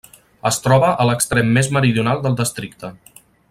[0.49, 2.95] Es troba a l'extrem més meridional del districte.